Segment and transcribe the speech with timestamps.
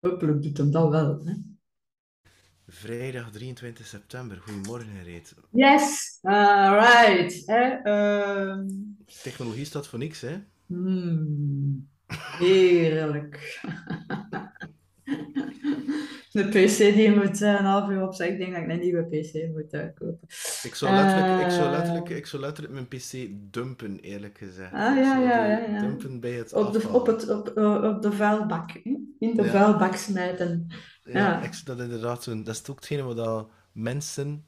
[0.00, 1.24] Hopelijk doet hem dat wel.
[1.24, 1.32] Hè?
[2.66, 4.40] Vrijdag 23 september.
[4.40, 5.34] Goedemorgen, Reet.
[5.50, 7.48] Yes, alright.
[7.48, 8.58] Uh,
[9.22, 10.36] Technologie staat voor niks, hè?
[10.66, 11.88] Hmm,
[12.38, 13.60] heerlijk.
[16.32, 18.28] de PC die moet uh, een half uur opzij.
[18.28, 20.18] Ik denk dat ik een nieuwe PC moet uh, kopen.
[20.62, 24.72] Ik zou, letterlijk, ik, zou letterlijk, ik zou letterlijk mijn PC dumpen, eerlijk gezegd.
[24.72, 25.80] Ah, ja, ja, ja, ja.
[25.80, 27.48] Dumpen bij het op de, op, het, op,
[27.84, 28.70] op de vuilbak.
[29.18, 29.50] In de ja.
[29.50, 30.66] vuilbak smijten.
[31.04, 34.44] Ja, Ik, dat, inderdaad zo, dat is ook hetgene wat mensen,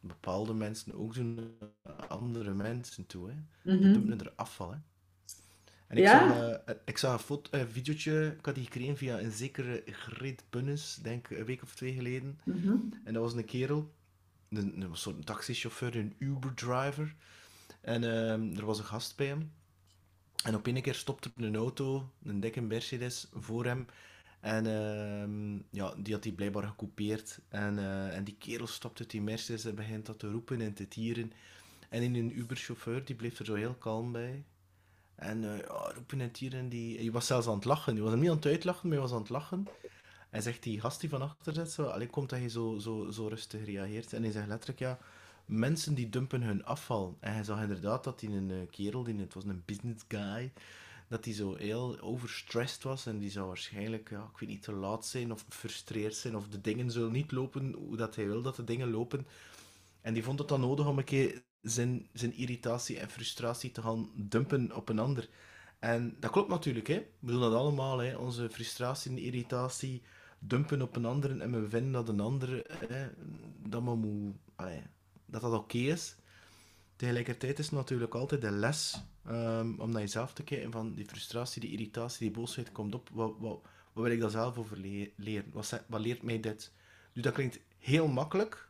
[0.00, 1.58] bepaalde mensen ook doen,
[2.08, 3.28] andere mensen toe.
[3.28, 3.34] Hè.
[3.74, 3.92] Mm -hmm.
[3.92, 4.70] Dumpen er afval.
[4.70, 4.78] Hè.
[5.88, 6.28] En ik, Ja?
[6.28, 9.82] zag, uh, ik zag een, foto, een videootje, ik had die gekregen via een zekere
[9.86, 12.40] Greet Bunnes, denk een week of twee geleden.
[12.44, 12.76] Mhm.
[13.04, 13.92] En dat was een kerel,
[14.48, 17.14] een, een soort taxichauffeur, een Uber-driver.
[17.80, 19.52] En ehm, er was een gast bij hem.
[20.44, 23.86] En op een keer stopte een auto, een dikke Mercedes, voor hem.
[24.40, 27.38] En ehm, ja, die had hij blijkbaar gekoupeerd.
[27.48, 30.74] En, eh, en die kerel stopt uit die Mercedes en begint dat te roepen en
[30.74, 31.32] te tieren.
[31.88, 34.44] En in een Uber-chauffeur, die bleef er zo heel kalm bij.
[35.18, 36.68] En eh, ja, roepen en.
[36.68, 36.98] Die...
[36.98, 37.94] Hij was zelfs aan het lachen.
[37.94, 39.68] Hij was niet aan het uitlachen, maar hij was aan het lachen.
[40.30, 43.26] En zegt die gast die van achter zit, zo, komt dat je zo, zo, zo
[43.26, 44.12] rustig reageert.
[44.12, 44.98] En hij zegt letterlijk, ja,
[45.44, 47.16] mensen die dumpen hun afval.
[47.20, 50.52] En hij zag inderdaad dat hij een uh, kerel, die, het was een business guy,
[51.08, 53.06] dat hij zo heel overstressed was.
[53.06, 56.36] En die zou waarschijnlijk, ja, ik weet niet, te laat zijn of gefrustreerd zijn.
[56.36, 59.26] Of de dingen zullen niet lopen hoe dat hij wil dat de dingen lopen.
[60.00, 63.82] En die vond het dan nodig om een keer zijn, zijn irritatie en frustratie te
[63.82, 65.28] gaan dumpen op een ander.
[65.78, 67.06] En dat klopt natuurlijk, hè.
[67.18, 68.16] We doen dat allemaal, hè.
[68.16, 70.02] Onze frustratie en irritatie
[70.38, 73.08] dumpen op een ander en we vinden dat een ander hè,
[73.68, 74.34] dat, maar moet,
[75.26, 76.16] dat dat oké is.
[76.96, 81.04] Tegelijkertijd is het natuurlijk altijd de les um, om naar jezelf te kijken van die
[81.04, 83.08] frustratie, die irritatie, die boosheid komt op.
[83.12, 83.60] Wat, wat,
[83.92, 85.50] wat wil ik daar zelf over le leren?
[85.52, 86.72] Wat, wat leert mij dit?
[87.12, 88.68] Dus dat klinkt heel makkelijk,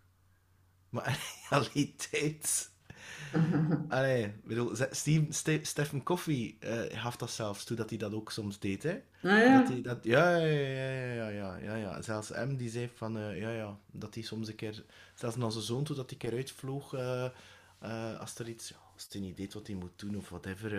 [0.89, 1.07] maar
[1.51, 2.71] in realiteit
[3.89, 8.33] Allee, bedoel, Steve, Ste Stephen Coffey uh, gaf dat zelfs toe dat hij dat ook
[8.33, 8.83] soms deed.
[8.83, 9.01] Hè?
[9.23, 9.59] Ah, ja?
[9.59, 12.03] Dat hij dat, ja, ja, ja, ja, ja, ja, ja.
[12.03, 15.53] Zelfs M die zei van, uh, ja, ja, dat hij soms een keer, zelfs naar
[15.53, 19.21] zijn zoon toe, dat hij een keer uitvloog uh, als er iets, ja, als hij
[19.21, 20.77] niet deed wat hij moet doen of whatever.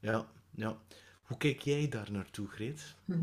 [0.00, 0.76] ja, ja.
[1.24, 2.94] Hoe kijk jij daar naartoe, Greet?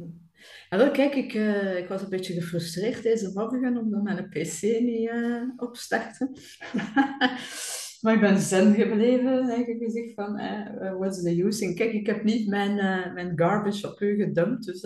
[0.69, 4.61] Ja, wel, kijk, ik, uh, ik was een beetje gefrustreerd deze morgen omdat mijn PC
[4.61, 6.31] niet uh, opstartte.
[8.01, 11.65] maar ik ben zen gebleven, eigenlijk gezegd van, eh, what's the use?
[11.65, 14.81] En kijk, ik heb niet mijn, uh, mijn garbage op u gedumpt, dus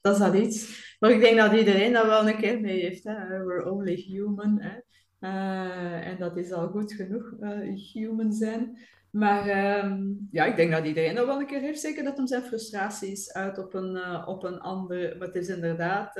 [0.00, 0.96] dat is al iets.
[1.00, 3.04] Maar ik denk dat iedereen dat wel een keer mee heeft.
[3.04, 3.44] Hè?
[3.44, 4.60] We're only human.
[4.60, 4.82] Hè?
[6.00, 7.34] en dat is al goed genoeg,
[7.92, 8.78] human zijn.
[9.10, 11.80] Maar um, ja, ik denk dat iedereen dat wel een keer heeft.
[11.80, 15.16] Zeker dat hem zijn frustraties uit op een, op een ander.
[15.18, 16.14] Maar het is inderdaad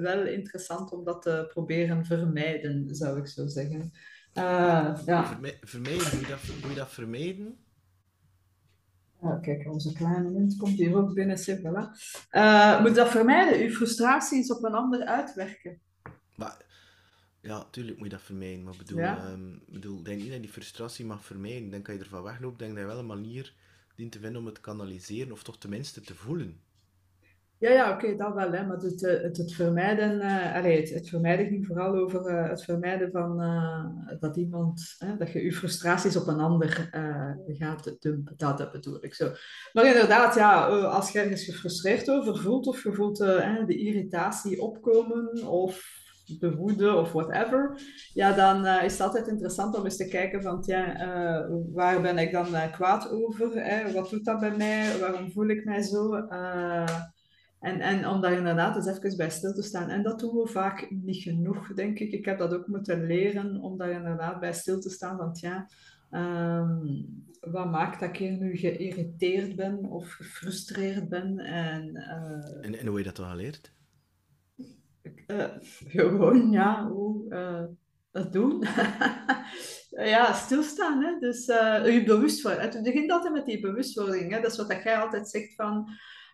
[0.00, 3.92] wel interessant om dat te proberen vermijden, zou ik zo zeggen.
[4.34, 5.26] Uh, ja.
[5.26, 7.58] Verme vermijden, hoe je dat, je dat vermijden?
[9.42, 11.38] Kijk, onze kleine mens komt hier ook binnen.
[11.38, 11.90] Zeg, voilà.
[12.82, 13.60] moet dat vermijden?
[13.66, 15.80] Uw frustraties op een ander uitwerken.
[16.36, 16.56] Maar
[17.40, 18.64] ja, tuurlijk moet je dat vermijden.
[18.64, 19.16] Maar bedoel, Ja.
[19.16, 21.70] ehm, bedoel, denk niet dat je die frustratie mag vermijden.
[21.70, 22.58] Dan kan je ervan weglopen.
[22.58, 23.54] Denk dat je wel een manier
[23.96, 26.60] dient te vinden om het te kanaliseren, of toch tenminste te voelen.
[27.64, 28.66] Ja, ja, oké, dat wel, hè.
[28.66, 30.20] Maar het, eh, het, vermijden,
[30.54, 33.38] allee, het, vermijden ging vooral over eh, het vermijden van
[34.20, 36.90] dat iemand, dat je je frustraties op een ander
[37.46, 38.34] gaat dumpen.
[38.36, 39.32] Dat, dat bedoel ik zo.
[39.72, 45.46] Maar inderdaad, ja, als je ergens gefrustreerd over voelt, of je voelt de irritatie opkomen,
[45.46, 46.02] of
[46.38, 47.80] de woede of whatever,
[48.12, 52.00] ja, dan uh, is het altijd interessant om eens te kijken van, ja, uh, waar
[52.00, 53.48] ben ik dan uh, kwaad over?
[53.92, 54.98] Wat doet dat bij mij?
[54.98, 56.26] Waarom voel ik mij zo?
[57.64, 59.88] En, en om daar inderdaad eens even bij stil te staan.
[59.88, 62.12] En dat doen we vaak niet genoeg, denk ik.
[62.12, 65.16] Ik heb dat ook moeten leren, om daar inderdaad bij stil te staan.
[65.16, 65.68] Want ja,
[66.10, 67.06] um,
[67.40, 71.38] wat maakt dat ik nu geïrriteerd ben of gefrustreerd ben?
[71.38, 71.96] En,
[72.60, 73.72] en, en hoe je dat dan geleerd?
[75.26, 75.46] Uh,
[75.96, 77.64] gewoon, ja, hoe uh,
[78.10, 78.64] dat doen.
[80.14, 81.02] ja, stilstaan.
[81.02, 81.18] Hè?
[81.18, 82.62] Dus uh, je bewust worden.
[82.62, 84.32] Het begint altijd met die bewustwording.
[84.32, 84.40] Hè?
[84.40, 85.88] Dat is wat dat jij altijd zegt van.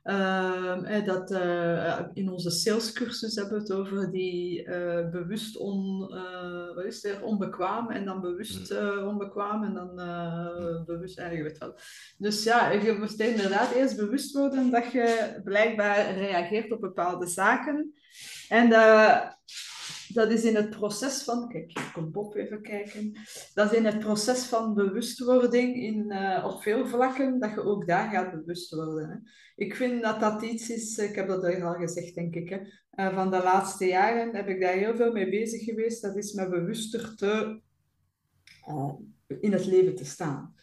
[0.04, 5.98] Uh, dat, uh, in onze salescursus hebben we het over die uh, bewust on,
[6.74, 9.94] wat is er, onbekwaam en dan bewust onbekwaam en dan
[10.86, 11.78] bewust, eigenlijk weet wel.
[12.18, 17.94] Dus ja, je moet inderdaad eerst bewust worden dat je blijkbaar reageert op bepaalde zaken.
[18.48, 18.68] En
[20.12, 23.12] dat is in het proces van, kijk, ik kom Bob even kijken,
[23.54, 27.86] dat is in het proces van bewustwording in, uh, op veel vlakken, dat je ook
[27.86, 29.08] daar gaat bewust worden.
[29.08, 29.16] Hè.
[29.64, 32.58] Ik vind dat dat iets is, ik heb dat al gezegd, denk ik, hè,
[32.94, 36.32] uh, van de laatste jaren heb ik daar heel veel mee bezig geweest, dat is
[36.32, 37.60] me bewuster te,
[38.68, 38.92] uh,
[39.40, 40.54] in het leven te staan.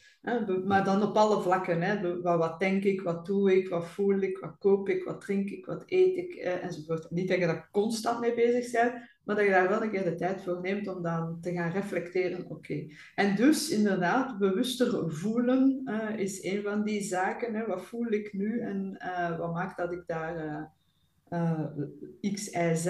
[0.65, 1.81] Maar dan op alle vlakken.
[1.81, 2.21] Hè.
[2.21, 5.65] Wat, denk ik, wat doe ik, wat voel ik, wat koop ik, wat drink ik,
[5.65, 7.11] wat eet ik eh, enzovoort.
[7.11, 8.93] Niet dat je daar constant mee bezig bent,
[9.27, 11.71] maar dat je daar wel een keer de tijd voor neemt om dan te gaan
[11.71, 12.49] reflecteren.
[12.49, 12.87] Oké.
[13.15, 17.55] En dus inderdaad, bewuster voelen uh, is een van die zaken.
[17.55, 17.65] Hè.
[17.65, 20.71] Wat voel ik nu en uh, wat maakt dat ik daar
[21.29, 21.65] uh,
[22.33, 22.87] X, Y, Z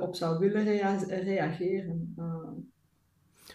[0.00, 2.14] op zou willen rea reageren.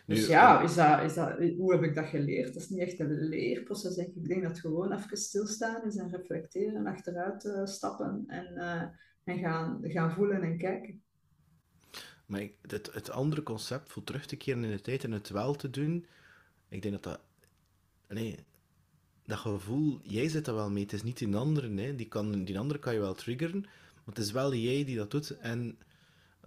[0.06, 2.53] Dus ja, is dat, is dat, hoe heb ik dat geleerd?
[2.53, 4.15] Dat is niet echt een leerproces, denk ik.
[4.15, 8.56] Ik denk dat gewoon even stilstaan is en reflecteren, achteruit stappen en,
[9.24, 11.01] en gaan, gaan voelen en kijken.
[12.25, 15.69] Maar het, andere concept, voor terug te keren in de tijd en het wel te
[15.69, 16.05] doen,
[16.69, 17.19] ik denk dat dat...
[18.07, 18.39] Nee,
[19.25, 20.83] dat gevoel, jij zit er wel mee.
[20.83, 21.95] Het is niet die andere, nee.
[21.95, 25.11] die, kan, die andere kan je wel triggeren, maar het is wel jij die dat
[25.11, 25.37] doet.
[25.37, 25.77] En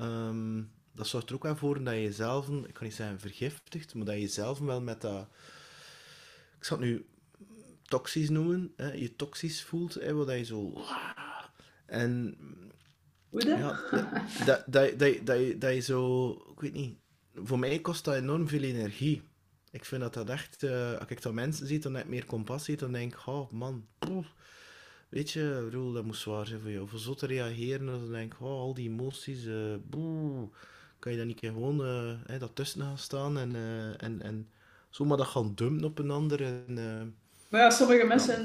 [0.01, 3.95] um, dat zorgt er ook wel voor dat je jezelf, ik kan niet zeggen vergiftigt,
[3.95, 5.29] maar dat je jezelf wel met dat,
[6.59, 7.07] ik zal het nu
[7.83, 10.85] toxisch noemen, hè, je toxisch voelt, hè, wat je zo,
[11.87, 12.37] en
[13.31, 13.81] ja,
[14.45, 16.97] dat, dat, dat, dat, je, dat je zo, ik weet niet,
[17.35, 19.23] voor mij kost dat enorm veel energie.
[19.71, 22.27] Ik vind dat dat echt, uh, als ik dat mensen zie, dan heb ik meer
[22.27, 23.87] compassie, dan denk ik, oh man,
[25.09, 26.89] weet je, bedoel, dat moet zwaar zijn voor jou.
[26.89, 30.49] Voor zo te reageren, dan denk ik, oh, al die emoties, uh, boe
[30.99, 31.81] kan je dan niet gewoon
[32.31, 34.49] uh, dat tussen gaan staan en, uh, en, en
[34.91, 36.43] zomaar dat gaan dumpen op een ander.
[36.43, 37.03] En, uh,
[37.51, 38.45] maar ja, sommige mensen,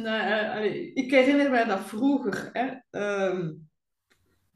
[0.95, 2.67] ik herinner mij dat vroeger, hè,
[3.27, 3.69] um,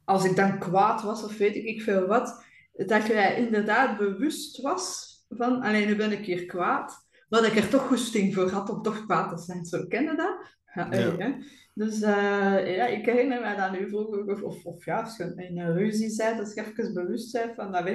[0.05, 2.43] als ik dan kwaad was of weet ik veel wat,
[2.73, 7.57] dat jij inderdaad bewust was van, alleen nu ben ik hier kwaad, maar dat ik
[7.57, 9.65] er toch goesting voor had om toch kwaad te zijn.
[9.65, 10.53] Zo, ken je dat?
[10.73, 11.37] Ja, ja.
[11.73, 15.33] Dus uh, ja, ik herinner me dat nu vroeger, of, of, of ja, als je
[15.35, 17.89] in een ruzie bent, dat je even bewust bent van, dat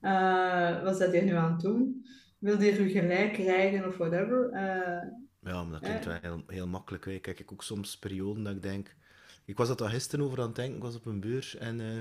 [0.00, 2.06] uh, wat zit je nu aan het doen?
[2.38, 4.50] Wil je je gelijk krijgen of whatever?
[4.52, 7.04] Uh, ja, maar dat klinkt wel heel, heel makkelijk.
[7.04, 7.18] Hè.
[7.18, 8.96] Kijk, ik ook soms perioden dat ik denk...
[9.50, 11.80] Ik was dat al gisteren over aan het denken, ik was op een beurs en...
[11.80, 11.98] Uh,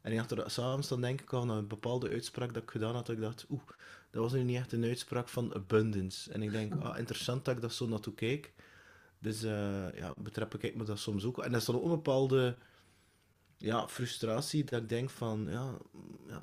[0.00, 2.94] en ik dacht er s'avonds dan denk ik al een bepaalde uitspraak dat ik gedaan
[2.94, 3.62] had, dat ik dacht, oeh,
[4.10, 6.32] dat was nu niet echt een uitspraak van abundance.
[6.32, 8.52] En ik denk, ah, interessant dat ik dat zo naartoe kijk.
[9.18, 11.38] Dus uh, ja, betrap ik me dat soms ook.
[11.38, 12.56] En dat is dan ook een bepaalde
[13.56, 15.76] ja, frustratie dat ik denk van, ja,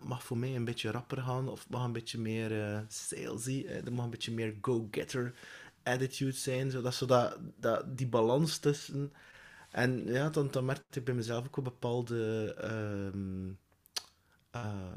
[0.01, 3.93] mag voor mij een beetje rapper gaan of mag een beetje meer uh, salesy, er
[3.93, 5.33] mag een beetje meer go-getter
[5.83, 9.13] attitude zijn, zodat zo dat, dat, die balans tussen...
[9.73, 14.91] En ja, dan, dan merkte ik bij mezelf ook een bepaalde uh, uh,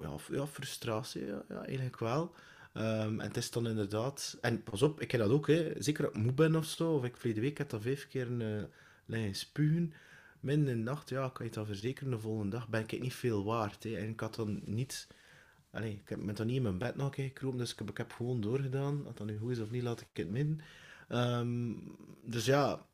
[0.00, 2.34] ja, ja, frustratie, ja, eigenlijk wel.
[2.74, 4.38] Um, en het is dan inderdaad...
[4.40, 5.72] En pas op, ik heb dat ook, hè.
[5.78, 8.26] zeker als ik moe ben of zo, of ik verleden week heb dat vijf keer
[8.26, 8.62] een uh,
[9.06, 9.92] liggen spugen.
[10.40, 13.14] Midden in de nacht, ja, kan je dat verzekeren, de volgende dag ben ik niet
[13.14, 13.82] veel waard.
[13.82, 13.96] Hè.
[13.96, 15.08] En ik had dan niet...
[15.70, 18.40] Allee, ik heb me dan niet in mijn bed nog gekropen, dus ik heb, gewoon
[18.40, 19.06] doorgedaan.
[19.06, 20.60] Of dat nu goed is of niet, laat ik het midden.
[21.08, 22.86] Um, dus ja,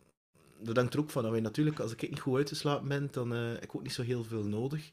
[0.63, 1.23] dat hangt er ook van.
[1.23, 3.93] Dat wij natuurlijk, als ik niet goed uitgeslapen ben, dan uh, heb ik ook niet
[3.93, 4.91] zo heel veel nodig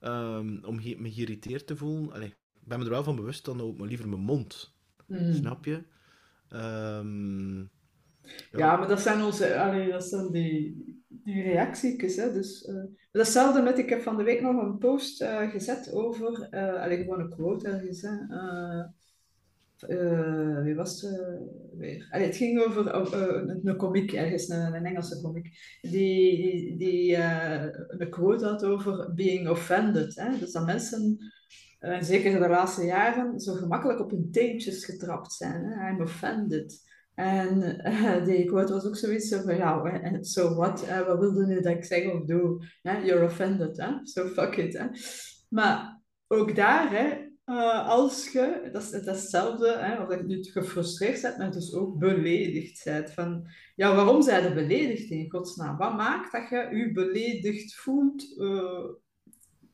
[0.00, 2.12] um, om me geïrriteerd te voelen.
[2.12, 2.34] Allee,
[2.64, 4.74] ben me er wel van bewust, dan ook maar liever mijn mond.
[5.06, 5.32] Mm.
[5.32, 5.82] Snap je?
[6.52, 7.58] Um,
[8.22, 8.58] ja.
[8.58, 8.76] ja.
[8.76, 12.16] maar dat zijn onze, allee, dat zijn die, die reacties.
[12.16, 12.32] Hè?
[12.32, 16.48] Dus, uh, datzelfde met, ik heb van de week nog een post uh, gezet over,
[16.50, 18.02] allee, gewoon een quote ergens.
[18.02, 18.16] Hè?
[19.88, 21.40] Uh, wie was het
[21.76, 22.06] weer?
[22.10, 25.48] Allee, het ging over een, een komiek ergens, een, een Engelse komiek,
[25.80, 30.14] die, die, een quote had over being offended.
[30.14, 30.38] Hè?
[30.38, 31.18] Dus dat mensen
[31.78, 35.64] en zeker de laatste jaren, zo gemakkelijk op hun teentjes getrapt zijn.
[35.64, 35.90] Hè?
[35.90, 36.86] I'm offended.
[37.14, 37.60] En
[38.24, 40.84] die quote was ook zoiets van, ja, so what?
[40.84, 42.64] Uh, wat wilde nu dat ik zeg of doe?
[42.82, 43.90] You're offended, hè?
[44.02, 44.88] So fuck it?
[45.48, 50.42] Maar ook daar, hè, uh, als je, dat is, hetzelfde, hè, of dat je nu
[50.42, 53.10] gefrustreerd bent, maar dus ook beledigd bent.
[53.10, 55.76] Van, ja, waarom zijn je beledigd in godsnaam?
[55.76, 58.36] Wat maakt dat je je beledigd voelt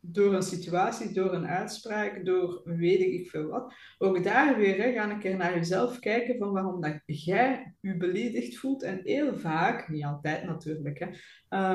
[0.07, 3.75] door een situatie, door een uitspraak, door weet ik veel wat.
[3.99, 7.97] Ook daar weer, hè, ga een keer naar jezelf kijken van waarom dat jij je
[7.97, 8.83] beledigd voelt.
[8.83, 11.09] En heel vaak, niet altijd natuurlijk, hè,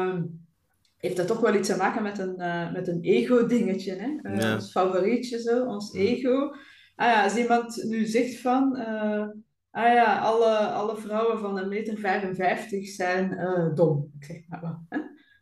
[0.10, 0.48] um,
[1.00, 3.96] heeft dat toch wel iets te maken met een, uh, met een ego-dingetje.
[3.96, 4.36] Hè?
[4.36, 6.54] Uh, Ons favorietje, zo, ons ego.
[6.96, 8.76] Ah ja, als iemand nu zegt van...
[8.78, 9.28] Uh,
[9.72, 13.38] ah ja, alle, alle vrouwen van een meter 55 zijn
[13.76, 14.12] dom.
[14.20, 14.80] Ik zeg maar wat.
[14.90, 15.00] Hè?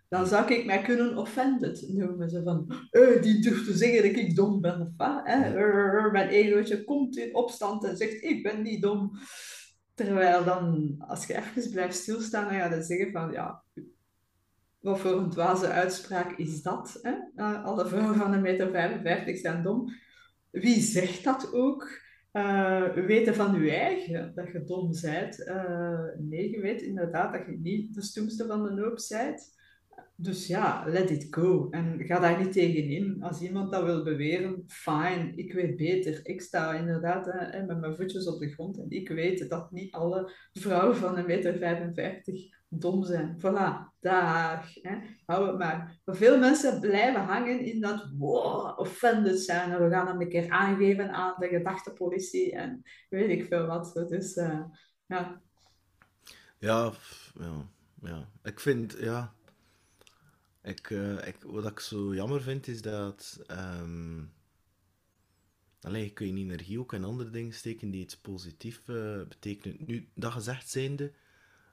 [0.09, 2.29] dan zou ik mij kunnen offended noemen.
[2.29, 4.81] Zo van, eh, die durft te zeggen dat ik dom ben.
[4.81, 5.51] Of wat, hè?
[6.11, 9.11] Mijn egootje komt in opstand en zegt, ik ben niet dom.
[9.93, 13.63] Terwijl dan, als je even blijft stilstaan, dan ga je zeggen van, ja,
[14.79, 16.99] wat voor een dwaze uitspraak is dat?
[17.01, 17.15] Hè?
[17.35, 19.89] Uh, alle vrouwen van een meter 55 zijn dom.
[20.51, 22.05] Wie zegt dat ook?
[22.33, 25.39] Uh, weten van je eigen dat je dom bent.
[25.39, 29.55] Uh, nee, je weet inderdaad dat je niet de stoemste van de hoop bent.
[30.19, 31.67] Dus ja, let it go.
[31.69, 33.23] En ga daar niet tegenin.
[33.23, 36.19] Als iemand dat wil beweren, fine, ik weet beter.
[36.23, 39.93] Ik sta inderdaad hè, met mijn voetjes op de grond en ik weet dat niet
[39.93, 43.37] alle vrouwen van een meter 55 dom zijn.
[43.39, 44.73] Voilà, dag.
[44.73, 44.97] Hè.
[45.25, 45.99] Hou het maar.
[46.05, 49.71] Maar veel mensen blijven hangen in dat wow, offended zijn.
[49.71, 53.93] En we gaan hem een keer aangeven aan de gedachtepolitie en weet ik veel wat.
[54.07, 54.61] Dus uh,
[55.05, 55.41] ja.
[56.59, 56.91] Ja,
[57.39, 57.65] ja,
[58.01, 58.29] ja.
[58.43, 59.35] Ik vind, ja...
[60.67, 63.39] Ik, uh, ik, wat ik zo jammer vind, is dat...
[63.51, 64.35] Um...
[65.81, 69.77] Allee, kun je energie ook in andere dingen steken die iets positiefs uh, betekenen.
[69.85, 71.11] Nu, dat gezegd zijnde...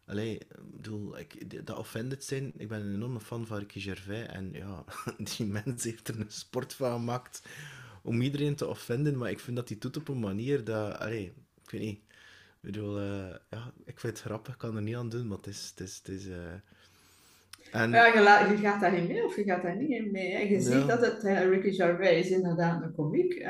[0.06, 4.26] Allee, ik bedoel, ik, dat offended zijn, ik ben een enorme fan van Ricky Gervais
[4.28, 4.84] en ja,
[5.36, 7.42] die mens heeft er een sport van gemaakt
[8.02, 11.32] om iedereen te offenden, maar ik vind dat hij doet op een manier dat, allee,
[11.62, 14.96] ik weet niet, ik bedoel, uh, ja, ik vind het grappig, ik kan er niet
[14.96, 16.26] aan doen, maar het is, het is, het is
[17.74, 17.90] en...
[17.90, 20.48] Ja, je, je, gaat daarin mee of je gaat daar niet in mee.
[20.48, 23.34] Je ziet dat het, uh, Ricky Gervais is inderdaad een komiek.
[23.34, 23.48] Uh,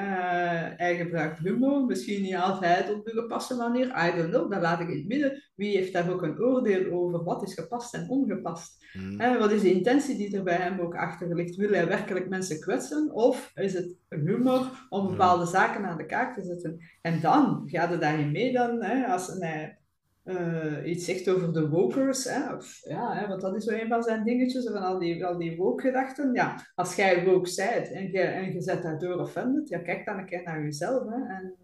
[0.77, 3.87] hij gebruikt humor, misschien niet altijd op de gepaste manier.
[3.87, 5.43] I don't know, dat laat ik in het midden.
[5.55, 8.85] Wie heeft daar ook een oordeel over wat is gepast en ongepast?
[8.93, 9.21] Mm.
[9.21, 11.57] Uh, wat is de intentie die er bij hem ook achter ligt?
[11.57, 13.13] Wil hij werkelijk mensen kwetsen?
[13.13, 16.79] Of is het humor om bepaalde zaken aan de kaak te zetten?
[17.01, 19.79] En dan gaat het daarin mee dan, hè, als hij
[20.25, 22.25] uh, iets zegt over de wokers.
[22.25, 22.55] Hè?
[22.55, 25.39] Of, ja, hè, want dat is wel een van zijn dingetjes, van al die, al
[25.39, 26.33] die woke-gedachten.
[26.33, 30.19] Ja, als jij woke zijt en je, en je zet daardoor offended, ja, kijk dan
[30.19, 31.55] een keer naar jezelf hè, en,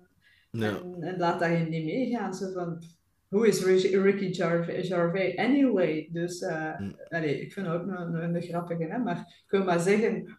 [0.50, 0.69] ja.
[0.69, 2.35] en, en, laat daarin niet meegaan.
[2.35, 2.83] Zo van,
[3.29, 3.64] hoe is
[3.95, 6.09] Ricky Gervais, anyway?
[6.12, 6.95] Dus uh, mm.
[7.09, 8.99] allez, ik vind het ook een, een, een grappige, hè?
[8.99, 10.38] maar ik wil maar zeggen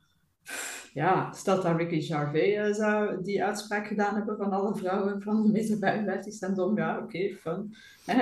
[0.94, 5.44] ja, stel dat Ricky Gervais uh, zou die uitspraak gedaan hebben van alle vrouwen van
[5.44, 7.76] de meter 55 zijn dom, ja, oké, okay, fun.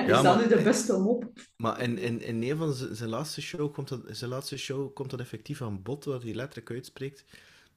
[0.08, 1.32] Is dat nu de beste mop?
[1.58, 5.10] Maar in, in, in een van zijn laatste show komt dat, zijn laatste show komt
[5.10, 7.26] dat effectief aan bod, wat hij letterlijk uitspreekt.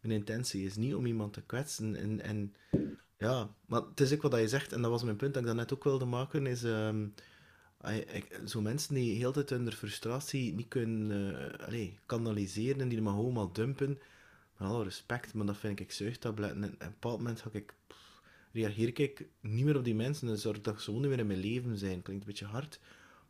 [0.00, 1.96] Mijn intentie is niet om iemand te kwetsen.
[1.96, 2.54] En, en
[3.18, 5.54] ja, maar het is ook wat je zegt, en dat was mijn punt dat ik
[5.54, 6.62] net ook wilde maken, is...
[6.62, 7.14] Um,
[8.46, 13.14] zo mensen die heel tijd hun frustratie niet kunnen uh, allez, kanaliseren en die maar
[13.14, 13.98] gewoon maar dumpen,
[14.64, 16.62] alle respect, maar dat vind ik zuigtabletten.
[16.62, 17.74] En op een bepaald moment ga ik,
[18.52, 21.26] reageer ik niet meer op die mensen en zorg dat ze gewoon niet meer in
[21.26, 22.02] mijn leven zijn.
[22.02, 22.80] Klinkt een beetje hard,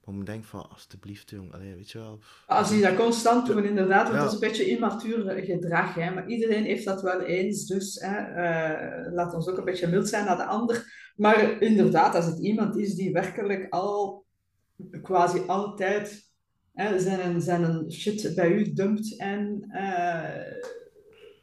[0.05, 2.19] maar ik denk van, alsjeblieft jong, Allee, weet je wel.
[2.47, 4.23] Als je dat constant doet, inderdaad, want ja.
[4.23, 8.19] het is een beetje immatuur gedrag, hè, maar iedereen heeft dat wel eens, dus hè,
[8.19, 11.01] uh, laat ons ook een beetje mild zijn naar de ander.
[11.17, 14.25] Maar inderdaad, als het iemand is die werkelijk al
[15.03, 16.31] quasi altijd
[16.73, 20.82] hè, zijn, zijn shit bij u dumpt en uh,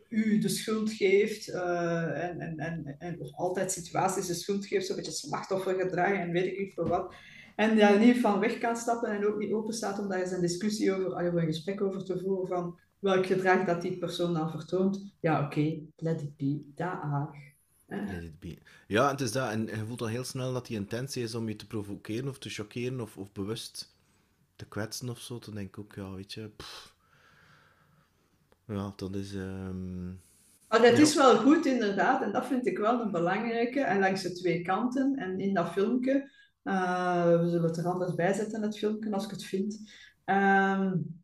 [0.10, 4.86] u de schuld geeft uh, en, en, en, en of altijd situaties de schuld geeft,
[4.86, 7.14] zo'n beetje slachtoffergedrag en weet ik niet voor wat.
[7.56, 10.32] En daar niet van weg kan stappen en ook niet open staat om daar eens
[10.32, 14.34] een discussie over, of een gesprek over te voeren van welk gedrag dat die persoon
[14.34, 15.14] dan vertoont.
[15.20, 17.48] Ja, oké, let it be, daar.
[18.88, 19.52] Ja, het is dat.
[19.52, 22.40] En je voelt al heel snel dat die intentie is om je te provoceren of
[22.40, 23.96] te choqueren of, of bewust
[24.56, 25.40] te kwetsen of zo.
[25.40, 26.50] Dan denk ik ook, ja, weet je...
[26.56, 26.98] Pff
[28.78, 29.34] ja, dat is...
[29.34, 30.22] Um...
[30.68, 32.22] Maar dat is wel goed, inderdaad.
[32.22, 33.82] En dat vind ik wel een belangrijke.
[33.82, 35.16] En langs de twee kanten.
[35.16, 36.38] En in dat filmpje...
[36.64, 39.80] Uh, we zullen het er anders bij zetten, het filmpje, als ik het vind.
[40.26, 41.22] Um,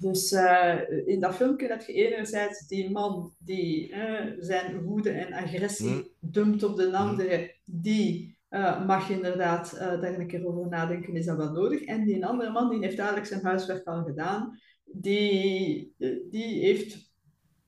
[0.00, 5.32] dus uh, in dat filmpje dat je enerzijds die man die uh, zijn woede en
[5.32, 6.08] agressie mm.
[6.20, 11.36] dumpt op de andere, die uh, mag inderdaad daar een keer over nadenken, is dat
[11.36, 11.82] wel nodig.
[11.82, 15.94] En die andere man die heeft eigenlijk zijn huiswerk al gedaan die,
[16.30, 17.14] die, heeft,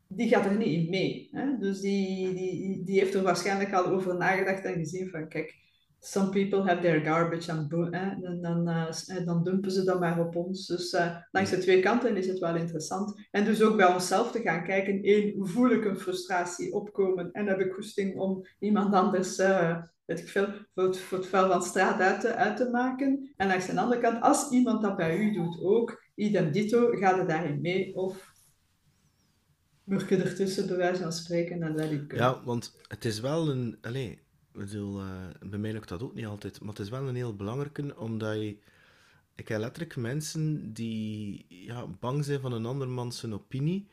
[0.09, 1.29] die gaat er niet in mee.
[1.33, 1.59] Hè?
[1.59, 5.55] Dus die, die, die heeft er waarschijnlijk al over nagedacht en gezien van, kijk,
[5.99, 10.37] some people have their garbage and en dan, uh, dan dumpen ze dat maar op
[10.37, 10.67] ons.
[10.67, 13.27] Dus uh, langs de twee kanten is het wel interessant.
[13.31, 17.47] En dus ook bij onszelf te gaan kijken, één, voel ik een frustratie opkomen en
[17.47, 19.37] heb ik goesting om iemand anders...
[20.07, 23.33] Het, voor het vuil van straat uit te, uit te maken.
[23.37, 27.19] En langs de andere kant, als iemand dat bij u doet ook, idem dito, gaat
[27.19, 28.35] het daarin mee of
[29.85, 33.51] murk je ertussen, bij wijze van spreken, en let ik Ja, want het is wel
[33.51, 33.79] een...
[33.81, 34.17] Allez,
[34.53, 37.37] bedoel, uh, bij mij lukt dat ook niet altijd, maar het is wel een heel
[37.37, 38.59] belangrijke, omdat je...
[39.35, 43.89] ik heb letterlijk mensen die ja, bang zijn van een andermans opinie.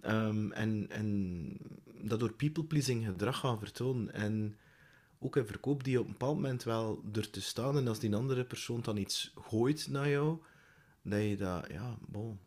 [0.00, 1.56] ehm, en, en
[2.02, 4.12] dat door people-pleasing gedrag gaan vertonen.
[4.12, 4.56] En
[5.18, 7.76] ook in verkoop die op een bepaald moment wel er te staan.
[7.76, 10.38] En als die andere persoon dan iets gooit naar jou,
[11.02, 12.38] dat je dat, ja, bon.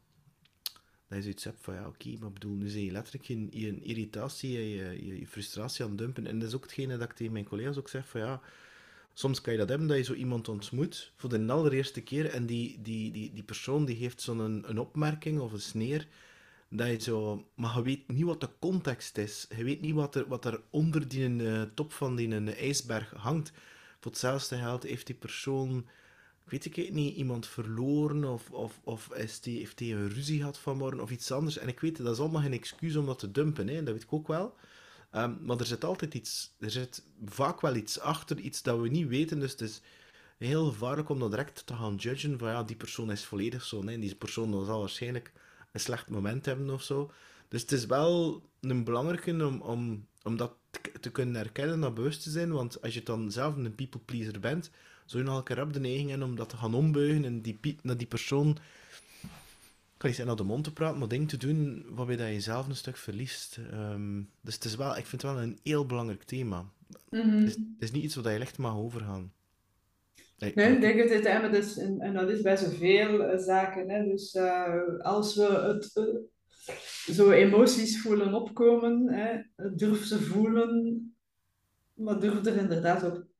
[1.08, 3.82] Dat je zoiets hebt van, ja, oké, maar bedoel, nu zie je letterlijk je, je
[3.82, 6.28] irritatie je, je, je frustratie aan het dumpen.
[6.28, 8.42] En dat is ook hetgene dat ik tegen mijn collega's ook zeg van, ja,
[9.14, 12.46] soms kan je dat hebben, dat je zo iemand ontmoet voor de allereerste keer en
[12.46, 16.08] die, die, die, die persoon die geeft zo'n een, een opmerking of een sneer,
[16.70, 17.46] dat je zo...
[17.56, 19.48] Maar je weet niet wat de context is.
[19.56, 23.14] Je weet niet wat er, wat er onder die eh, top van die eh, ijsberg
[23.18, 23.52] hangt.
[24.00, 25.88] Voor hetzelfde geld heeft die persoon...
[26.52, 29.10] Weet ik het niet, iemand verloren of, of, of
[29.42, 31.58] die, heeft hij een ruzie gehad vanmorgen of iets anders.
[31.58, 33.84] En ik weet, dat is allemaal geen excuus om dat te dumpen, hè.
[33.84, 34.56] dat weet ik ook wel.
[35.12, 38.90] Ehm, maar er zit altijd iets, er zit vaak wel iets achter, iets dat we
[38.90, 39.40] niet weten.
[39.40, 39.82] Dus het is
[40.38, 43.82] heel gevaarlijk om dat direct te gaan judgen van ja, die persoon is volledig zo.
[43.82, 45.32] Nee, die persoon zal waarschijnlijk
[45.72, 47.12] een slecht moment hebben of zo.
[47.48, 50.54] Dus het is wel een belangrijke om, om, om dat
[51.02, 52.52] te kunnen herkennen, dat bewust te zijn.
[52.52, 54.72] Want als je dan zelf een people pleaser bent,
[55.12, 57.98] zou je keer op de neiging hebben om dat te gaan ombuigen en die, naar
[57.98, 61.86] die persoon, ik kan niet zeggen naar de mond te praten, maar dingen te doen
[61.90, 63.60] waarbij dat je zelf een stuk verliest.
[63.72, 66.66] Ehm, dus het is wel, ik vind het wel een heel belangrijk thema.
[67.10, 67.30] Mhm.
[67.30, 69.32] Het is, het is niet iets waar je echt mag overgaan.
[70.38, 73.40] Nee, Nee, ik denk dat het hè, dus, en, en dat is bij zoveel eh,
[73.40, 73.90] zaken.
[73.90, 74.04] Hè.
[74.04, 79.42] Dus eh, als we het, eh, zo emoties voelen opkomen, hè,
[79.76, 81.16] durf ze voelen,
[81.94, 83.31] maar durf er inderdaad ook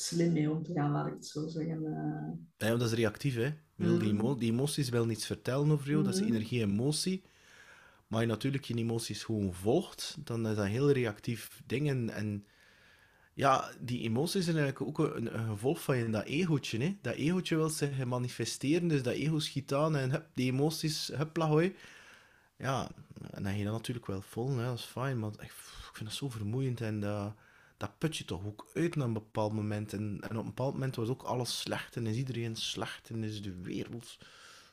[0.00, 1.84] slim mee om te gaan, laat ik het zo zeggen.
[1.86, 2.38] eh.
[2.58, 3.50] Ja, want dat is reactief, hè.
[3.76, 4.04] Die, Mhm.
[4.04, 6.28] emo- die emoties willen iets vertellen over jou, dat is Mhm.
[6.28, 7.22] energie-emotie.
[8.06, 11.88] Maar je natuurlijk je emoties gewoon volgt, dan is dat heel reactief ding.
[11.88, 12.46] En, en
[13.34, 16.78] ja, die emoties zijn eigenlijk ook een, een gevolg van je, dat egootje.
[16.78, 16.96] Hè.
[17.02, 21.36] Dat egootje wil zich manifesteren, dus dat ego schiet aan en hup, die emoties, hup,
[21.36, 21.74] hoi.
[22.58, 22.90] Ja,
[23.30, 25.90] en dan ga je dat natuurlijk wel vol, hè, dat is fijn, maar ik, ik
[25.92, 27.34] vind dat zo vermoeiend en dat,
[27.80, 29.92] dat put je toch ook uit naar een bepaald moment.
[29.92, 33.24] En, en op een bepaald moment wordt ook alles slecht en is iedereen slecht en
[33.24, 34.18] is de wereld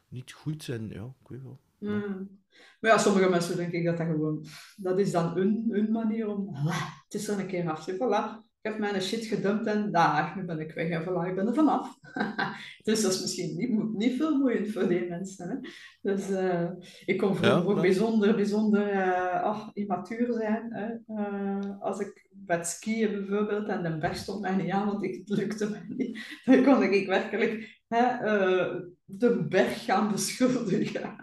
[0.09, 1.59] niet goed en ja, ik weet wel.
[1.79, 2.39] Mm.
[2.79, 4.45] Maar ja, sommige mensen denk ik dat dat gewoon,
[4.77, 7.89] dat is dan hun, hun manier om, "Ah, het is er een keer af.
[7.89, 11.35] Voilà, ik heb mijn shit gedumpt en daar, nu ben ik weg en voilà, ik
[11.35, 12.00] ben er vanaf.
[12.83, 15.50] dus dat is misschien niet, niet veel moeiend voor die mensen.
[15.50, 15.55] Hè?
[16.01, 16.70] Dus eh,
[17.05, 20.74] ik kon vroeger Ja, ook bijzonder, bijzonder eh, ach, immatuur zijn.
[20.74, 21.15] Hè?
[21.15, 25.16] Eh, als ik het skiën bijvoorbeeld en de berg stond mij niet aan, want ik,
[25.16, 26.20] het lukte mij niet.
[26.46, 31.16] Dan kon ik werkelijk hè, eh, de berg gaan beschuldigen.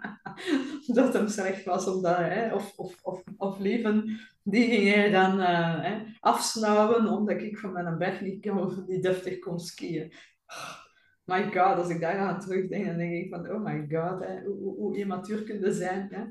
[0.86, 5.40] dat hem slecht was, omdat, hè, of, of, of, of leven, die ging hij dan
[5.40, 10.12] eh, hè, afsnauwen, omdat ik van mijn berg niet, kon, niet deftig kon skiën.
[10.46, 10.82] Oh,
[11.24, 14.42] my god, als ik daar aan terugdenk, dan denk ik van, oh my god, hè,
[14.42, 16.08] hoe, hoe, je zijn.
[16.10, 16.24] Hè?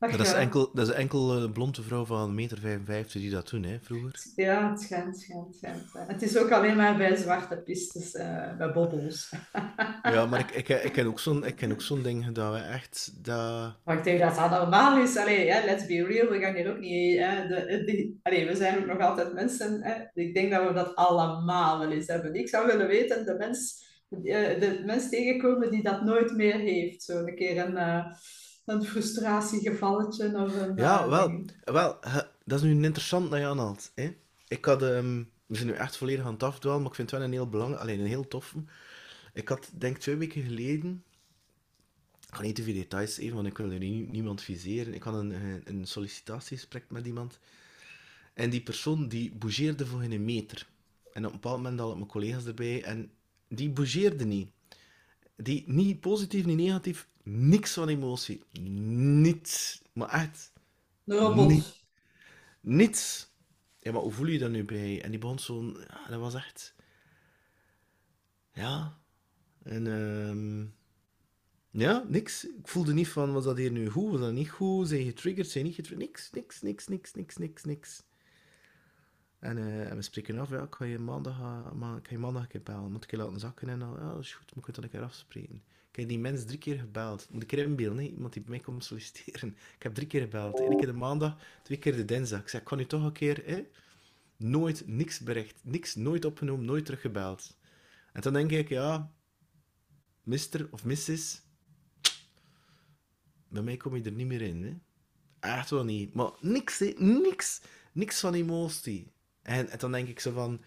[0.00, 0.36] Ach, Dat is ja.
[0.38, 2.56] enkel, dat is enkel een blonde vrouw van 1,55
[2.86, 4.14] meter die dat doen, hè, vroeger.
[4.36, 6.08] Ja, het schijnt, het schijnt, het schijnt.
[6.08, 9.30] Het is ook alleen maar bij zwarte pistes, eh, bij bobbels.
[10.02, 12.72] Ja, maar ik, ik, ik ken ook zo'n ik ken ook zo'n ding gedaan, hè,
[12.72, 13.74] echt, dat...
[13.84, 15.16] Maar ik denk dat dat normaal is.
[15.16, 17.18] Allee, hè, let's be real, we gaan hier ook niet...
[17.18, 19.82] Hè, de, de- allee, we zijn ook nog altijd mensen.
[19.82, 19.94] Hè.
[20.14, 22.34] Ik denk dat we dat allemaal wel eens hebben.
[22.34, 27.02] Ik zou willen weten, de mens, eh, de mens tegenkomen die dat nooit meer heeft.
[27.02, 28.06] Zo een keer een, eh,
[28.68, 30.76] een frustratiegevalletje of een...
[30.76, 31.98] Ja, eh, wel, wel
[32.44, 33.92] dat is nu interessant dat je aanhaalt.
[33.94, 34.16] Hè.
[34.48, 37.18] Ik had, ehm, we zijn nu echt volledig aan het afdwalen, maar ik vind het
[37.18, 38.62] wel een heel belangrijk, alleen een heel toffe.
[39.32, 41.02] Ik had, denk twee weken geleden,
[42.28, 44.94] ik ga niet te veel details geven, want ik wil er nie- niemand viseren.
[44.94, 47.38] Ik had een, een, een sollicitatiegesprek met iemand.
[48.34, 50.66] En die persoon die bougeerde voor geen meter.
[51.12, 53.10] En op een bepaald moment had ik mijn collega's erbij en
[53.48, 54.50] die bougeerde niet.
[55.42, 58.42] Die, niet positief, niet negatief, niks van emotie.
[58.60, 59.82] Niets.
[59.92, 60.52] Maar echt,
[61.06, 61.84] Een robot.
[62.60, 63.30] Niets.
[63.78, 65.02] Ja, maar hoe voel je dat nu bij?
[65.02, 65.76] En die begon zo'n...
[65.88, 66.74] Ja, dat was echt...
[68.52, 68.98] Ja.
[69.62, 70.66] En ehm
[71.70, 72.44] Ja, niks.
[72.46, 74.88] Ik voelde niet van, was dat hier nu goed, was dat niet goed?
[74.88, 76.08] Zijn je getriggerd, zijn je niet getriggerd?
[76.10, 78.02] Niks, niks, niks, niks, niks, niks, niks.
[79.38, 82.12] En, eh, en we spreken af, ja, ik ga je maandag, eh, ma- ik ga
[82.12, 82.92] je maandag een keer bellen.
[82.92, 84.90] Moet ik je laten zakken en dan, ja, dat is goed, moet ik dan een
[84.90, 85.62] keer afspreken.
[85.90, 87.26] Ik heb die mens drie keer gebeld.
[87.30, 88.10] Moet ik keer inbeelden, hè?
[88.10, 89.48] iemand die bij mij komt solliciteren.
[89.76, 90.60] Ik heb drie keer gebeld.
[90.60, 92.40] Eén keer de maandag, twee keer de dinsdag.
[92.40, 93.66] Ik zei, ik kan nu toch een keer, hè?
[94.36, 97.56] Nooit, niks bericht, niks, nooit opgenomen, nooit teruggebeld.
[98.12, 99.12] En dan denk ik, ja,
[100.22, 101.42] mister of missis,
[103.48, 104.76] bij mij kom je er niet meer in, hè.
[105.40, 106.14] Echt wel niet.
[106.14, 106.78] Maar niks.
[106.98, 107.60] Niks.
[107.92, 109.12] Niks van emotie.
[109.48, 110.60] En, en dan denk ik zo van...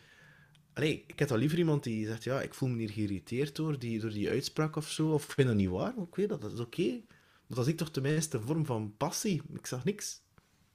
[0.73, 3.79] Allee, ik heb al liever iemand die zegt, ja, ik voel me hier geïrriteerd door
[3.79, 6.41] die, door die uitspraak of zo, of ik vind dat niet waar, ik weet dat,
[6.41, 6.81] dat is oké.
[6.81, 7.05] Okay.
[7.47, 9.41] Dat was ik toch tenminste een vorm van passie.
[9.53, 10.21] Ik zag niks.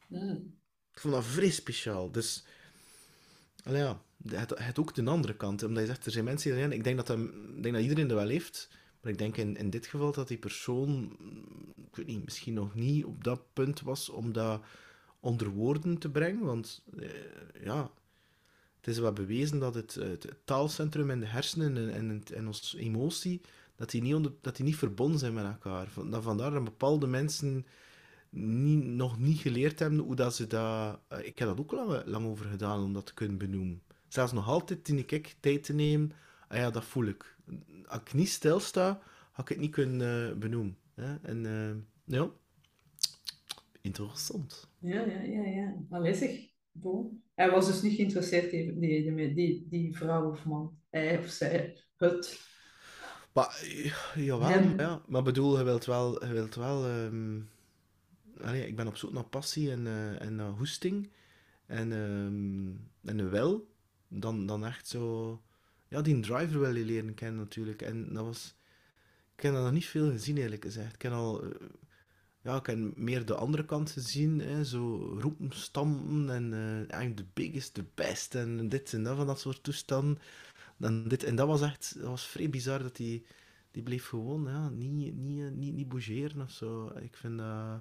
[0.07, 0.55] Mm.
[0.93, 2.11] Ik vond dat vrij speciaal.
[2.11, 2.45] Dus,
[3.65, 5.63] allee, ja, het, het ook de andere kant.
[5.63, 8.19] Omdat je zegt, er zijn mensen die ik denk dat, ik denk dat iedereen dat
[8.19, 8.69] wel heeft,
[9.01, 11.17] maar ik denk in, in dit geval dat die persoon,
[11.91, 14.63] ik weet niet, misschien nog niet op dat punt was om dat
[15.27, 17.09] onder woorden te brengen, want eh,
[17.65, 17.91] ja,
[18.77, 22.79] het is wel bewezen dat het, het, taalcentrum in de hersenen en, en, en onze
[22.79, 23.41] emotie,
[23.77, 25.89] dat die, niet onder, dat die niet verbonden zijn met elkaar.
[26.11, 27.67] Dat vandaar dat bepaalde mensen
[28.31, 30.99] niet, nog niet geleerd hebben hoe dat ze dat...
[31.09, 33.83] eh, Ik heb dat ook lang, lang over gedaan om dat te kunnen benoemen.
[34.09, 36.13] Zelfs nog altijd, toen ik tijd te nemen,
[36.49, 37.37] ah ja, dat voel ik.
[37.87, 39.01] Als ik niet stilsta,
[39.33, 40.77] had ik het niet kunnen eh, benoemen.
[40.95, 41.17] Hè?
[41.23, 42.31] En eh, ja,
[43.81, 44.69] interessant.
[44.87, 45.77] Ja, ja, ja, ja.
[45.91, 46.51] Aanwezig.
[46.73, 47.23] Bon.
[47.35, 50.79] Hij was dus niet geïnteresseerd, die, die, die, die, die vrouw of man.
[50.91, 51.77] Hij of zij.
[51.97, 52.41] Het.
[53.33, 53.65] Maar,
[54.15, 55.03] jawel, ja.
[55.07, 56.27] Maar bedoel, je wilt wel...
[56.27, 56.85] Je wilt wel
[58.41, 61.11] allee, ik ben op zoek naar passie en, eh, en naar hoesting.
[61.67, 63.69] En, ehm, en wel.
[64.09, 65.43] Dan, dan echt zo...
[65.89, 67.83] Ja, die driver wil je leren kennen natuurlijk.
[67.83, 68.57] En dat was...
[69.37, 70.95] Ik heb dat nog niet veel gezien, eerlijk gezegd.
[70.95, 71.45] Ik heb al...
[71.45, 71.51] eh,
[72.47, 74.41] ja, ik heb meer de andere kant gezien.
[74.41, 76.53] Hè, zo roepen, stampen en
[76.91, 78.35] eh I'm the biggest, the best.
[78.35, 80.19] En dit en dat van dat soort toestanden.
[80.81, 81.95] En, dit, en dat was echt...
[81.95, 83.27] Dat was vrij bizar dat die...
[83.71, 86.93] Die bleef gewoon, ja, niet, niet, niet, niet bougeren of zo.
[87.01, 87.81] Ik vind dat...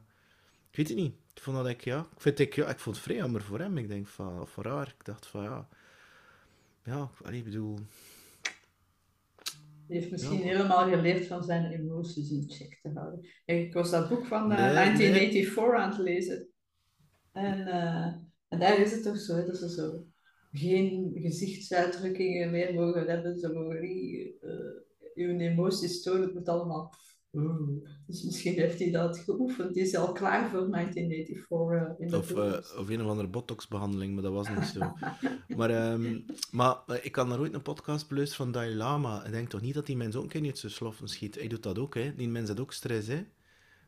[0.70, 1.14] Ik weet het niet.
[1.34, 2.00] Ik vond dat ik, ja...
[2.00, 3.78] Ik, vind, ik, ja, ik vond het vrij jammer voor hem.
[3.78, 4.42] Ik denk van...
[4.42, 4.88] Of voor haar.
[4.88, 5.68] Ik dacht van, ja...
[6.84, 7.80] Ja, ik bedoel...
[9.88, 10.44] Die heeft misschien Ja.
[10.44, 13.26] helemaal geleerd van zijn emoties in check te houden.
[13.46, 16.48] Ik was dat boek van eh, Nee, 1984 aan het lezen.
[17.32, 18.06] En, eh,
[18.48, 20.06] en daar is het toch zo, hè, dat ze zo
[20.52, 23.38] geen gezichtsuitdrukkingen meer mogen hebben.
[23.40, 26.22] Ze mogen niet uh, hun emoties tonen.
[26.22, 26.94] Het moet allemaal...
[27.36, 29.74] "Oeh." Dus misschien heeft hij dat geoefend.
[29.74, 33.28] Die is al klaar voor 1984 eh, in de Of, eh, of een of andere
[33.28, 34.80] botox-behandeling, maar dat was niet zo.
[35.58, 36.20] Maar, ehm,
[36.52, 39.26] maar eh, ik had daar ooit een podcast beluisterd van Dalai Lama.
[39.26, 41.36] Ik denk toch niet dat die mens ook een keer zijn sloffen schiet.
[41.36, 42.16] Hij doet dat ook, hè.
[42.16, 43.26] Die mens heeft ook stress, hè.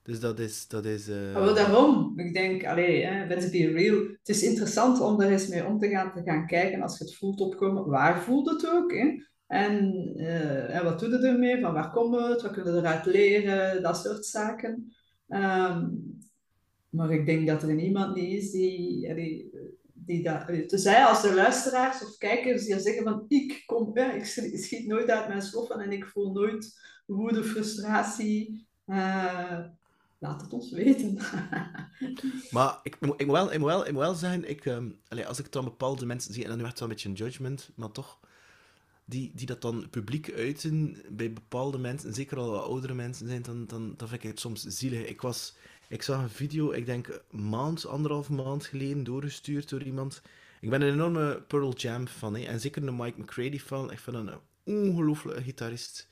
[0.03, 0.67] Dus dat is...
[0.67, 3.97] Dat is Maar wel daarom, ik denk, allee, hè, let's be real.
[3.97, 7.03] Het is interessant om er eens mee om te gaan, te gaan kijken als je
[7.03, 7.89] het voelt opkomen.
[7.89, 8.91] Waar voelt het ook?
[8.91, 9.23] Hè?
[9.47, 11.61] En, eh, en wat doe je ermee?
[11.61, 12.41] Van waar komt het?
[12.41, 13.81] Wat kunnen we eruit leren?
[13.81, 14.93] Dat soort zaken.
[15.27, 15.89] Ehm,
[16.89, 19.51] maar ik denk dat er niemand niet is die, allee,
[19.93, 20.47] die dat...
[20.47, 24.25] allee, Tenzij als de luisteraars of kijkers die zeggen van ik kom, hè, ik
[24.59, 28.67] schiet nooit uit mijn sloffen en ik voel nooit woede, frustratie.
[28.85, 29.59] Eh,
[30.19, 31.17] laat het ons weten.
[32.51, 35.27] Maar ik, ik, moet wel, ik, moet wel, ik moet wel zeggen, ik, ehm, allee,
[35.27, 37.69] als ik dan bepaalde mensen zie, en dan werd het wel een beetje een judgment,
[37.75, 38.19] maar toch,
[39.09, 43.27] die, die dat dan publiek uiten bij bepaalde mensen, en zeker al wat oudere mensen
[43.27, 45.07] zijn, dan, dan, dan vind ik het soms zielig.
[45.07, 45.55] Ik, was,
[45.87, 50.21] ik zag een video, ik denk een maand, anderhalf maand geleden, doorgestuurd door iemand.
[50.61, 53.91] Ik ben een enorme Pearl Jam fan, en zeker een Mike McCready fan.
[53.91, 56.07] Ik vind hem een ongelooflijke gitarist.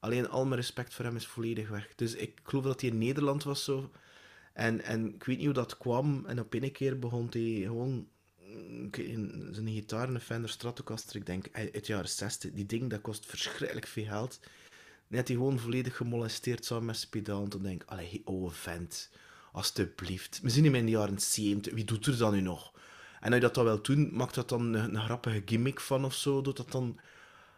[0.00, 1.94] Alleen al mijn respect voor hem is volledig weg.
[1.94, 3.90] Dus ik geloof dat hij in Nederland was zo.
[4.52, 6.26] En, en ik weet niet hoe dat kwam.
[6.26, 8.08] En op een keer begon hij gewoon
[9.50, 12.52] zijn gitaar, een Fender Stratocaster, ik denk uit de jaren 60.
[12.52, 14.40] Die ding dat kost verschrikkelijk veel geld.
[15.06, 17.42] Net hij gewoon volledig gemolesteerd samen met zijn pedaal.
[17.42, 19.10] En toen denk ik, allee, vent,
[19.52, 20.40] alstublieft.
[20.42, 21.72] We zien hem in de jaren 70.
[21.72, 22.72] Wie doet er dan nu nog?
[23.20, 26.14] En als je dat dan wel doen, maakt dat dan een, grappige gimmick van of
[26.14, 26.40] zo?
[26.40, 26.98] Doet dat dan...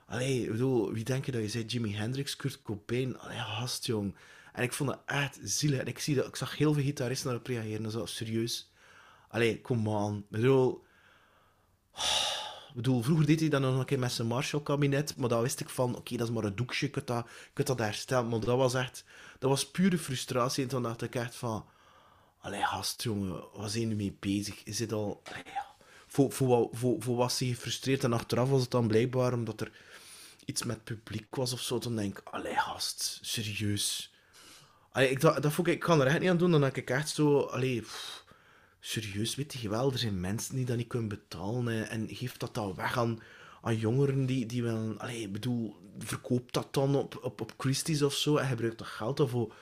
[0.06, 1.64] Allee, bedoel, wie denk je dat je zei?
[1.64, 3.18] Jimi Hendrix, Kurt Cobain?
[3.18, 4.14] Allee, gast, jong.
[4.52, 5.80] En ik vond dat echt zielig.
[5.80, 7.82] En ik, zie dat, ik zag heel veel gitaristen daarop reageren.
[7.82, 8.72] Dat is serieus.
[9.34, 10.16] Allee, come on.
[10.16, 10.84] Ik bedoel...
[12.68, 15.60] Ik bedoel, vroeger deed hij dat nog een keer met zijn Marshall-kabinet, maar dan wist
[15.60, 18.28] ik van, oké, dat is maar een doekje, je kunt dat, dat herstellen.
[18.28, 19.04] Maar dat was echt,
[19.38, 20.62] dat was pure frustratie.
[20.62, 21.66] En toen dacht ik echt van,
[22.38, 24.64] allee, gast, jongen, waar zijn je mee bezig?
[24.64, 25.22] Is dit al...
[25.44, 25.66] Ja.
[26.06, 28.04] voor, voor, voor, voor was hij gefrustreerd?
[28.04, 29.72] En achteraf was het dan blijkbaar omdat er
[30.44, 31.78] iets met publiek was of zo.
[31.78, 34.14] Dan denk ik, allee, gast, serieus.
[34.90, 36.50] Allee, ik, dat, dat vond ik, ik kan er echt niet aan doen.
[36.50, 37.84] Dan denk ik echt zo, allee,
[38.86, 41.88] serieus, weet je wel, er zijn mensen die dat niet kunnen betalen.
[41.88, 43.18] en geef dat dan weg aan,
[43.62, 48.02] aan jongeren die, die wel, allee, ik bedoel, verkoop dat dan op, op, op Christie's
[48.02, 49.54] of zo en gebruik dat geld dan voor.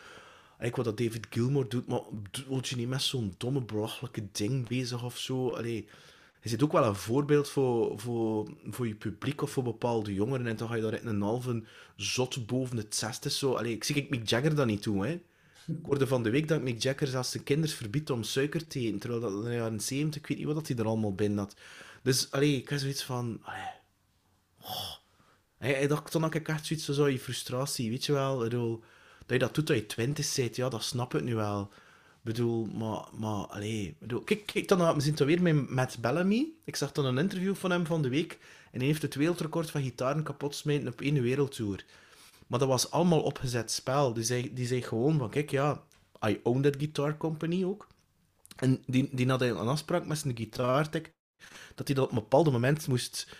[0.61, 2.01] Ik wat dat David Gilmour doet, maar
[2.49, 5.49] word je niet met zo'n domme, belachelijke ding bezig of zo?
[5.51, 5.89] Allee,
[6.41, 10.47] je zit ook wel een voorbeeld voor, voor, voor je publiek of voor bepaalde jongeren.
[10.47, 11.63] En dan ga je daar echt een halve
[11.97, 13.31] zot boven het zesde.
[13.31, 13.55] Zo.
[13.55, 15.05] Allee, ik zie ik Mick Jagger dat niet doen.
[15.05, 15.21] Hè.
[15.67, 18.79] Ik hoorde van de week dat Mick Jagger zelfs zijn kinderen verbiedt om suiker te
[18.79, 18.99] eten.
[18.99, 21.39] Terwijl dat in de jaren 70, ik weet niet wat dat hij er allemaal binnen
[21.39, 21.57] had.
[22.03, 23.41] Dus allee, ik heb zoiets van...
[23.43, 23.81] Allee,
[24.63, 24.95] Oh.
[25.59, 28.39] Hey, dat, dan had ik echt zoiets zo je frustratie, weet je wel.
[28.39, 28.81] Bedoel,
[29.19, 31.63] dat je dat doet dat je twintig bent, ja, dat snap ik nu wel.
[31.63, 36.01] Ik bedoel, maar, maar, allee, bedoel, kijk, kijk dan, we zien toch weer met Matt
[36.01, 36.49] Bellamy.
[36.65, 38.39] Ik zag dan een interview van hem van de week
[38.73, 41.85] en hij heeft het wereldrecord van gitaren kapot smeten op één wereldtour.
[42.53, 44.13] Maar dat was allemaal opgezet spel.
[44.13, 45.83] Die zei, die zei gewoon van, kijk, ja,
[46.27, 47.87] I own that guitar company ook.
[48.57, 51.13] En die, die had een afspraak met zijn gitaartek
[51.75, 53.37] dat hij dat op een bepaald moment moest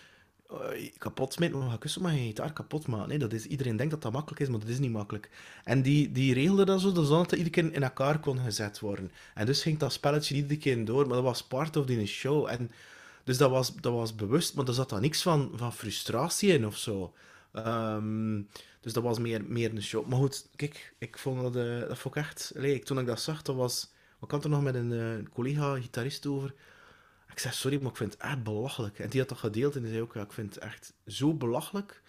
[0.51, 1.57] uh, kapot smeten.
[1.57, 3.07] Maar kussen maar geen gitaar kapot maken.
[3.07, 5.29] Nee, dat is, iedereen denkt dat dat makkelijk is, maar dat is niet makkelijk.
[5.63, 9.11] En die, die regelde dat zo, dat het iedere keer in elkaar kon gezet worden.
[9.33, 12.47] En dus ging dat spelletje iedere keer door, maar dat was part of die show.
[12.47, 12.71] En,
[13.23, 16.65] dus dat was, dat was bewust, maar er zat dan niks van, van frustratie in
[16.65, 17.13] of zo.
[17.53, 18.47] Um,
[18.83, 20.07] dus dat was meer, meer een show.
[20.07, 22.53] Maar goed, kijk, ik vond dat, uh, dat vond ik echt...
[22.55, 23.91] Allee, toen ik dat zag, dat was...
[24.21, 26.53] Ik had er nog met een uh, collega-gitarist over.
[27.31, 28.99] Ik zei, sorry, maar ik vind het echt belachelijk.
[28.99, 31.33] En die had dat gedeeld en die zei ook, ja, ik vind het echt zo
[31.33, 32.01] belachelijk.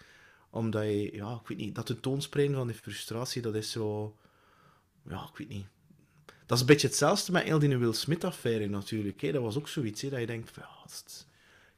[0.51, 4.17] Omdat je, ja, ik weet niet, dat tentoonspreiden van die frustratie, dat is zo...
[5.09, 5.67] Ja, ik weet niet.
[6.27, 9.21] Dat is een beetje hetzelfde met heel die Will Smith-affaire natuurlijk.
[9.21, 9.33] Hè.
[9.33, 10.69] Dat was ook zoiets, hè, dat je denkt, ja,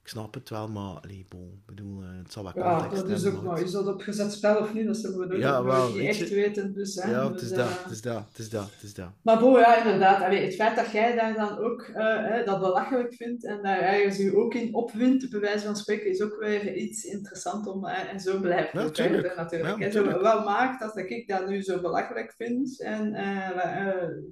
[0.07, 3.19] ik snap het wel, maar allee, bon, bedoel, uh, het zal wel context Ja, dat
[3.19, 4.87] is ook maar, is dat opgezet spel of niet?
[4.87, 6.75] Dat zullen we ja, wel, niet echt weten.
[6.75, 8.95] Dus, hè, ja, het is dus, dat, het is dat, het is dat, het is
[8.95, 9.11] dat.
[9.23, 13.14] Maar bon, ja, inderdaad, allee, het feit dat jij daar dan ook uh, dat belachelijk
[13.14, 16.75] vindt en daar ergens je ook in opwint, bij wijze van spreken, is ook weer
[16.75, 19.37] iets interessants om, uh, en zo blijft ja, het natuurlijk.
[19.37, 19.79] natuurlijk.
[19.79, 23.12] Ja, zo wel maakt dat ik dat nu zo belachelijk vind, en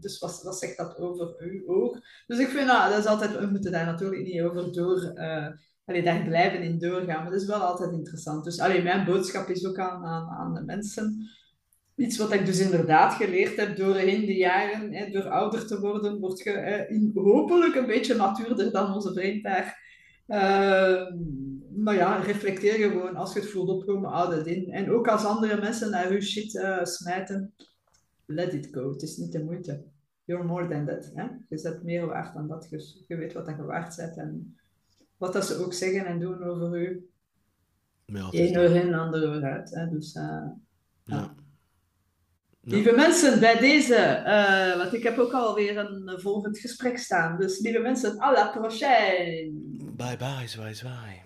[0.00, 1.98] dus wat, wat zegt dat over u ook?
[2.26, 5.12] Dus ik vind, nou, dat is altijd, we moeten daar natuurlijk niet over door
[5.85, 7.23] allee, daar blijven in doorgaan.
[7.23, 8.44] Maar dat is wel altijd interessant.
[8.44, 11.29] Dus allee, mijn boodschap is ook aan, aan, de mensen.
[11.97, 16.20] Iets wat ik dus inderdaad geleerd heb doorheen de jaren, hè, door ouder te worden,
[16.20, 19.83] word je hè, hopelijk een beetje natuurder dan onze vriend daar.
[20.29, 21.07] Uh,
[21.77, 24.70] maar ja, reflecteer gewoon als je het voelt opkomen, houd in.
[24.70, 27.55] En ook als andere mensen naar je shit uh, smijten,
[28.27, 28.90] let it go.
[28.90, 29.85] Het is niet de moeite.
[30.25, 31.11] You're more than that.
[31.14, 31.27] Hè?
[31.49, 32.66] Je zet meer waard dan dat.
[33.07, 34.16] Je, weet wat je waard bent.
[34.16, 34.57] En
[35.16, 37.09] wat dat ze ook zeggen en doen over u.
[38.05, 39.70] Ja, Eén oor in, ander oor uit.
[39.74, 39.88] Hè?
[39.88, 40.46] Dus, uh,
[41.05, 41.35] ja.
[42.61, 47.38] Lieve mensen, bij deze, uh, want ik heb ook alweer een volgend gesprek staan.
[47.38, 49.53] Dus lieve mensen, à la prochaine.
[49.96, 51.22] Bye bye, zwaai zwaai.